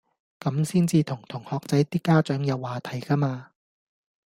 [0.39, 3.51] 咁先至同同學仔啲家長有話題㗎嘛